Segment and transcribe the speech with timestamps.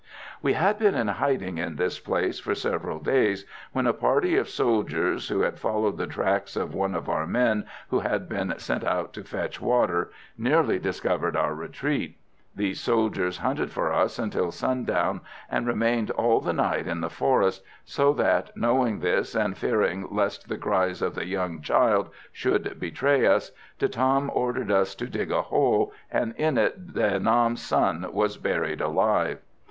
[0.41, 4.49] "We had been in hiding in this place for several days when a party of
[4.49, 8.83] soldiers, who had followed the tracks of one of our men who had been sent
[8.83, 10.09] out to fetch water,
[10.39, 12.17] nearly discovered our retreat.
[12.55, 17.63] These soldiers hunted for us until sundown and remained all the night in the forest,
[17.85, 23.27] so that, knowing this and fearing lest the cries of the young child should betray
[23.27, 28.03] us, De Tam ordered us to dig a hole, and in it De Nam's son
[28.11, 29.37] was buried alive.